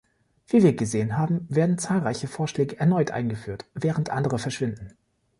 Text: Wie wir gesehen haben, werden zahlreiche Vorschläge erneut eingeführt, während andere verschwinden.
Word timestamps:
Wie 0.47 0.63
wir 0.63 0.75
gesehen 0.75 1.15
haben, 1.15 1.45
werden 1.47 1.77
zahlreiche 1.77 2.27
Vorschläge 2.27 2.79
erneut 2.79 3.11
eingeführt, 3.11 3.65
während 3.75 4.09
andere 4.09 4.39
verschwinden. 4.39 4.97